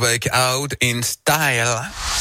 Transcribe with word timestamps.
Move 0.00 0.28
Out 0.32 0.72
in 0.80 1.02
Style. 1.02 2.19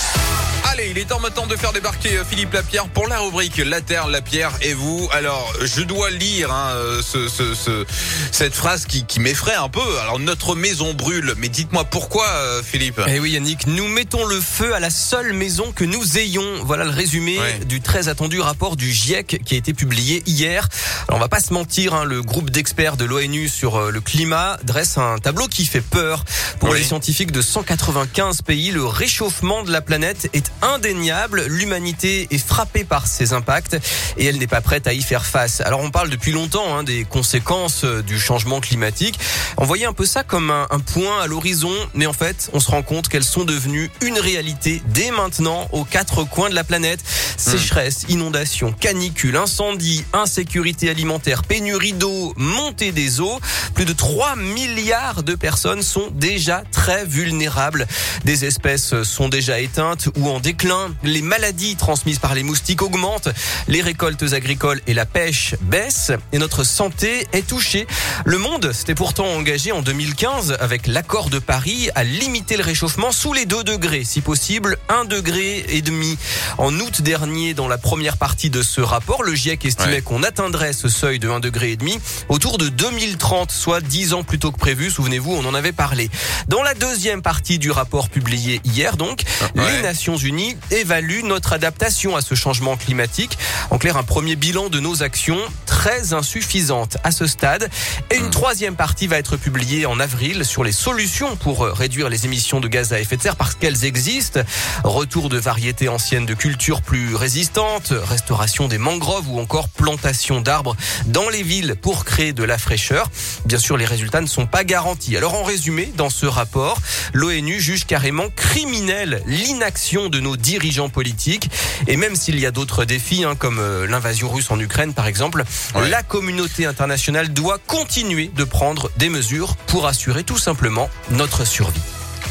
Allez, 0.71 0.89
il 0.91 0.97
est 0.99 1.05
temps 1.05 1.19
maintenant 1.19 1.47
de 1.47 1.55
faire 1.55 1.73
débarquer 1.73 2.17
euh, 2.17 2.23
Philippe 2.23 2.53
Lapierre 2.53 2.87
pour 2.89 3.07
la 3.07 3.19
rubrique 3.19 3.57
La 3.57 3.81
Terre, 3.81 4.07
la 4.07 4.21
Pierre 4.21 4.51
et 4.61 4.73
vous. 4.73 5.09
Alors, 5.11 5.51
je 5.63 5.81
dois 5.81 6.11
lire 6.11 6.51
hein, 6.53 6.69
euh, 6.75 7.01
ce, 7.01 7.27
ce, 7.27 7.55
ce, 7.55 7.85
cette 8.31 8.53
phrase 8.53 8.85
qui, 8.85 9.03
qui 9.05 9.19
m'effraie 9.19 9.55
un 9.55 9.67
peu. 9.69 9.81
Alors, 10.01 10.19
notre 10.19 10.55
maison 10.55 10.93
brûle, 10.93 11.33
mais 11.37 11.49
dites-moi 11.49 11.85
pourquoi, 11.85 12.27
euh, 12.27 12.61
Philippe? 12.61 13.01
Eh 13.07 13.19
oui, 13.19 13.31
Yannick, 13.31 13.65
nous 13.65 13.87
mettons 13.87 14.25
le 14.25 14.39
feu 14.39 14.75
à 14.75 14.79
la 14.79 14.91
seule 14.91 15.33
maison 15.33 15.71
que 15.71 15.85
nous 15.85 16.17
ayons. 16.19 16.63
Voilà 16.63 16.83
le 16.85 16.91
résumé 16.91 17.39
Ouais. 17.39 17.59
du 17.65 17.81
très 17.81 18.07
attendu 18.07 18.39
rapport 18.39 18.75
du 18.75 18.91
GIEC 18.91 19.41
qui 19.43 19.55
a 19.55 19.57
été 19.57 19.73
publié 19.73 20.21
hier. 20.27 20.67
Alors, 21.07 21.17
on 21.17 21.21
va 21.21 21.29
pas 21.29 21.39
se 21.39 21.51
mentir, 21.53 21.95
hein, 21.95 22.03
le 22.05 22.21
groupe 22.21 22.51
d'experts 22.51 22.95
de 22.95 23.05
l'ONU 23.05 23.49
sur 23.49 23.89
le 23.91 24.01
climat 24.01 24.57
dresse 24.63 24.97
un 24.99 25.17
tableau 25.17 25.47
qui 25.47 25.65
fait 25.65 25.81
peur. 25.81 26.25
Pour 26.59 26.69
Oui. 26.69 26.79
les 26.79 26.83
scientifiques 26.85 27.31
de 27.31 27.41
195 27.41 28.43
pays, 28.43 28.69
le 28.71 28.85
réchauffement 28.85 29.63
de 29.63 29.71
la 29.71 29.81
planète 29.81 30.29
est 30.33 30.51
indéniable. 30.61 31.45
L'humanité 31.47 32.27
est 32.31 32.37
frappée 32.37 32.83
par 32.83 33.07
ces 33.07 33.33
impacts 33.33 33.77
et 34.17 34.25
elle 34.25 34.37
n'est 34.37 34.47
pas 34.47 34.61
prête 34.61 34.87
à 34.87 34.93
y 34.93 35.01
faire 35.01 35.25
face. 35.25 35.61
Alors 35.61 35.81
on 35.81 35.91
parle 35.91 36.09
depuis 36.09 36.31
longtemps 36.31 36.75
hein, 36.75 36.83
des 36.83 37.05
conséquences 37.05 37.83
euh, 37.83 38.01
du 38.01 38.19
changement 38.19 38.59
climatique. 38.59 39.19
On 39.57 39.65
voyait 39.65 39.85
un 39.85 39.93
peu 39.93 40.05
ça 40.05 40.23
comme 40.23 40.51
un, 40.51 40.67
un 40.69 40.79
point 40.79 41.21
à 41.21 41.27
l'horizon, 41.27 41.73
mais 41.93 42.05
en 42.05 42.13
fait 42.13 42.49
on 42.53 42.59
se 42.59 42.69
rend 42.69 42.81
compte 42.81 43.07
qu'elles 43.07 43.23
sont 43.23 43.45
devenues 43.45 43.89
une 44.01 44.19
réalité 44.19 44.81
dès 44.87 45.11
maintenant 45.11 45.67
aux 45.71 45.83
quatre 45.83 46.23
coins 46.23 46.49
de 46.49 46.55
la 46.55 46.63
planète. 46.63 46.99
Sécheresse, 47.37 48.05
inondations, 48.09 48.73
canicules, 48.73 49.37
incendies, 49.37 50.03
insécurité 50.13 50.89
alimentaire, 50.89 51.43
pénurie 51.43 51.93
d'eau, 51.93 52.33
montée 52.35 52.91
des 52.91 53.21
eaux. 53.21 53.39
Plus 53.73 53.85
de 53.85 53.93
3 53.93 54.35
milliards 54.35 55.23
de 55.23 55.35
personnes 55.35 55.81
sont 55.81 56.09
déjà 56.11 56.63
très 56.71 57.05
vulnérables. 57.05 57.87
Des 58.25 58.45
espèces 58.45 59.03
sont 59.03 59.29
déjà 59.29 59.59
éteintes 59.59 60.09
ou 60.17 60.29
en 60.29 60.39
déclin. 60.53 60.95
Les 61.03 61.21
maladies 61.21 61.75
transmises 61.75 62.17
par 62.17 62.33
les 62.33 62.41
moustiques 62.41 62.81
augmentent. 62.81 63.29
Les 63.67 63.83
récoltes 63.83 64.33
agricoles 64.33 64.81
et 64.87 64.95
la 64.95 65.05
pêche 65.05 65.53
baissent. 65.61 66.11
Et 66.31 66.39
notre 66.39 66.63
santé 66.63 67.27
est 67.33 67.45
touchée. 67.45 67.85
Le 68.25 68.39
monde 68.39 68.71
s'était 68.73 68.95
pourtant 68.95 69.27
engagé 69.27 69.71
en 69.71 69.83
2015 69.83 70.57
avec 70.59 70.87
l'accord 70.87 71.29
de 71.29 71.37
Paris 71.37 71.89
à 71.93 72.03
limiter 72.03 72.57
le 72.57 72.63
réchauffement 72.63 73.11
sous 73.11 73.31
les 73.31 73.45
2 73.45 73.63
degrés. 73.63 74.03
Si 74.03 74.21
possible, 74.21 74.77
1 74.89 75.05
degré 75.05 75.65
et 75.69 75.83
demi. 75.83 76.17
En 76.57 76.73
août 76.79 77.03
dernier, 77.03 77.53
dans 77.53 77.67
la 77.67 77.77
première 77.77 78.17
partie 78.17 78.49
de 78.49 78.63
ce 78.63 78.81
rapport, 78.81 79.21
le 79.21 79.35
GIEC 79.35 79.65
estimait 79.65 79.89
Ouais. 79.89 80.01
qu'on 80.01 80.23
atteindrait 80.23 80.73
ce 80.73 80.89
seuil 80.89 81.19
de 81.19 81.29
1 81.29 81.39
degré 81.39 81.71
et 81.73 81.77
demi 81.77 81.99
autour 82.27 82.57
de 82.57 82.69
2030, 82.69 83.51
soit 83.51 83.81
10 83.81 84.13
ans 84.13 84.23
plus 84.23 84.39
tôt 84.39 84.51
que 84.51 84.57
prévu. 84.57 84.89
Souvenez-vous, 84.89 85.31
on 85.31 85.45
en 85.45 85.53
avait 85.53 85.73
parlé. 85.73 86.09
Dans 86.47 86.63
la 86.63 86.73
deuxième 86.73 87.21
partie 87.21 87.59
du 87.59 87.69
rapport 87.69 88.09
publié 88.09 88.61
hier, 88.65 88.97
donc, 88.97 89.21
ouais. 89.55 89.71
les 89.77 89.81
Nations 89.83 90.17
Unies 90.17 90.38
évaluent 90.71 91.23
notre 91.23 91.53
adaptation 91.53 92.15
à 92.15 92.21
ce 92.21 92.35
changement 92.35 92.77
climatique. 92.77 93.37
En 93.69 93.77
clair, 93.77 93.97
un 93.97 94.03
premier 94.03 94.35
bilan 94.35 94.69
de 94.69 94.79
nos 94.79 95.03
actions 95.03 95.39
très 95.79 96.11
insuffisante 96.11 96.97
à 97.05 97.11
ce 97.11 97.25
stade. 97.25 97.69
Et 98.11 98.17
une 98.17 98.31
troisième 98.31 98.75
partie 98.75 99.07
va 99.07 99.17
être 99.17 99.37
publiée 99.37 99.85
en 99.85 99.97
avril 100.01 100.43
sur 100.43 100.65
les 100.65 100.73
solutions 100.73 101.37
pour 101.37 101.63
euh, 101.63 101.71
réduire 101.71 102.09
les 102.09 102.25
émissions 102.25 102.59
de 102.59 102.67
gaz 102.67 102.91
à 102.91 102.99
effet 102.99 103.15
de 103.15 103.21
serre 103.21 103.37
parce 103.37 103.55
qu'elles 103.55 103.85
existent. 103.85 104.41
Retour 104.83 105.29
de 105.29 105.37
variétés 105.37 105.87
anciennes 105.87 106.25
de 106.25 106.33
cultures 106.33 106.81
plus 106.81 107.15
résistantes, 107.15 107.93
restauration 107.93 108.67
des 108.67 108.77
mangroves 108.77 109.29
ou 109.29 109.39
encore 109.39 109.69
plantation 109.69 110.41
d'arbres 110.41 110.75
dans 111.05 111.29
les 111.29 111.43
villes 111.43 111.77
pour 111.81 112.03
créer 112.03 112.33
de 112.33 112.43
la 112.43 112.57
fraîcheur. 112.57 113.09
Bien 113.45 113.57
sûr, 113.57 113.77
les 113.77 113.85
résultats 113.85 114.19
ne 114.19 114.27
sont 114.27 114.47
pas 114.47 114.65
garantis. 114.65 115.15
Alors 115.15 115.35
en 115.35 115.43
résumé, 115.43 115.93
dans 115.95 116.09
ce 116.09 116.25
rapport, 116.25 116.77
l'ONU 117.13 117.57
juge 117.61 117.85
carrément 117.85 118.27
criminelle 118.35 119.23
l'inaction 119.25 120.09
de 120.09 120.19
nos 120.19 120.35
dirigeants 120.35 120.89
politiques. 120.89 121.49
Et 121.87 121.95
même 121.95 122.17
s'il 122.17 122.37
y 122.37 122.45
a 122.45 122.51
d'autres 122.51 122.83
défis, 122.83 123.23
hein, 123.23 123.35
comme 123.35 123.59
euh, 123.59 123.87
l'invasion 123.87 124.29
russe 124.29 124.51
en 124.51 124.59
Ukraine 124.59 124.93
par 124.93 125.07
exemple, 125.07 125.45
Ouais. 125.75 125.89
la 125.89 126.03
communauté 126.03 126.65
internationale 126.65 127.29
doit 127.29 127.59
continuer 127.67 128.31
de 128.35 128.43
prendre 128.43 128.89
des 128.97 129.09
mesures 129.09 129.55
pour 129.67 129.87
assurer 129.87 130.23
tout 130.23 130.37
simplement 130.37 130.89
notre 131.11 131.45
survie. 131.45 131.81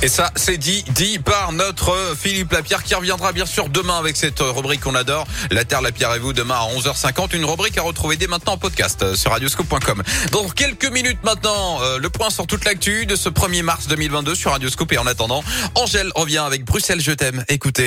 Et 0.01 0.09
ça, 0.09 0.31
c'est 0.37 0.59
dit, 0.59 0.85
dit 0.91 1.19
par 1.19 1.51
notre 1.51 1.91
euh, 1.91 2.15
Philippe 2.15 2.53
Lapierre 2.53 2.85
qui 2.85 2.95
reviendra 2.95 3.33
bien 3.33 3.47
sûr 3.47 3.69
demain 3.69 3.99
avec 3.99 4.17
cette 4.17 4.41
euh, 4.41 4.53
rubrique 4.53 4.81
qu'on 4.81 4.95
adore. 4.95 5.27
La 5.51 5.65
Terre, 5.65 5.83
la 5.83 5.91
Pierre 5.91 6.15
et 6.15 6.21
vous, 6.21 6.33
demain 6.33 6.55
à 6.55 6.69
11h50. 6.79 7.35
Une 7.35 7.45
rubrique 7.45 7.77
à 7.79 7.83
retrouver 7.83 8.17
dès 8.17 8.29
maintenant 8.29 8.53
en 8.53 8.59
podcast 8.59 9.03
euh, 9.03 9.17
sur 9.17 9.33
radioscope.com. 9.33 10.05
Dans 10.31 10.49
quelques 10.51 10.89
minutes 10.93 11.19
maintenant, 11.25 11.83
euh, 11.83 11.99
le 11.99 12.11
point 12.11 12.31
sur 12.31 12.47
toute 12.47 12.65
l'actu 12.65 13.07
de 13.07 13.17
ce 13.17 13.29
1er 13.29 13.63
mars 13.63 13.89
2022 13.89 14.37
sur 14.37 14.53
Radioscope. 14.53 14.93
Et 14.93 14.99
en 14.99 15.07
attendant, 15.09 15.43
Angèle 15.75 16.13
revient 16.15 16.39
avec 16.39 16.65
Bruxelles, 16.65 17.01
je 17.01 17.13
t'aime. 17.13 17.45
Écoutez. 17.49 17.87